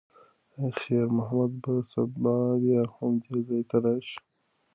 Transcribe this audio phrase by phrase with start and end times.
[0.57, 4.19] ایا خیر محمد به سبا بیا همدې ځای ته راشي؟